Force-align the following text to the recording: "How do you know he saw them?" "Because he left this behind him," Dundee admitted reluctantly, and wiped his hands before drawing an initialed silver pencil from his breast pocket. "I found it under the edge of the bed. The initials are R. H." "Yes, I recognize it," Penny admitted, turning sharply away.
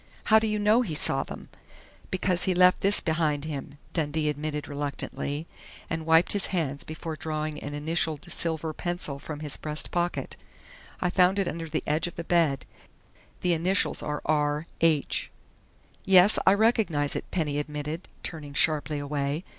"How 0.23 0.39
do 0.39 0.47
you 0.47 0.57
know 0.57 0.81
he 0.81 0.95
saw 0.95 1.21
them?" 1.21 1.49
"Because 2.09 2.45
he 2.45 2.55
left 2.55 2.79
this 2.79 2.99
behind 3.01 3.45
him," 3.45 3.77
Dundee 3.93 4.29
admitted 4.29 4.67
reluctantly, 4.67 5.45
and 5.91 6.07
wiped 6.07 6.31
his 6.33 6.47
hands 6.47 6.83
before 6.83 7.15
drawing 7.15 7.59
an 7.61 7.75
initialed 7.75 8.25
silver 8.31 8.73
pencil 8.73 9.19
from 9.19 9.41
his 9.41 9.57
breast 9.57 9.91
pocket. 9.91 10.37
"I 11.01 11.11
found 11.11 11.37
it 11.37 11.47
under 11.47 11.69
the 11.69 11.83
edge 11.85 12.07
of 12.07 12.15
the 12.15 12.23
bed. 12.23 12.65
The 13.41 13.53
initials 13.53 14.01
are 14.01 14.23
R. 14.25 14.65
H." 14.81 15.29
"Yes, 16.03 16.39
I 16.47 16.55
recognize 16.55 17.15
it," 17.15 17.29
Penny 17.29 17.59
admitted, 17.59 18.07
turning 18.23 18.55
sharply 18.55 18.97
away. 18.97 19.43